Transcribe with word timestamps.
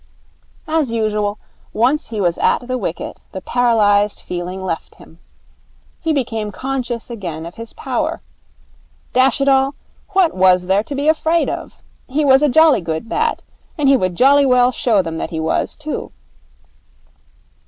As 0.67 0.89
usual, 0.91 1.37
once 1.73 2.07
he 2.07 2.19
was 2.19 2.39
at 2.39 2.67
the 2.67 2.75
wicket 2.75 3.19
the 3.33 3.39
paralysed 3.39 4.19
feeling 4.23 4.59
left 4.59 4.95
him. 4.95 5.19
He 5.99 6.11
became 6.11 6.51
conscious 6.51 7.11
again 7.11 7.45
of 7.45 7.53
his 7.53 7.73
power. 7.73 8.19
Dash 9.13 9.39
it 9.39 9.47
all, 9.47 9.75
what 10.13 10.33
was 10.33 10.65
there 10.65 10.81
to 10.85 10.95
be 10.95 11.07
afraid 11.07 11.49
of? 11.49 11.77
He 12.07 12.25
was 12.25 12.41
a 12.41 12.49
jolly 12.49 12.81
good 12.81 13.09
bat, 13.09 13.43
and 13.77 13.87
he 13.87 13.95
would 13.95 14.15
jolly 14.15 14.43
well 14.43 14.71
show 14.71 15.03
them 15.03 15.19
that 15.19 15.29
he 15.29 15.39
was, 15.39 15.75
too. 15.75 16.11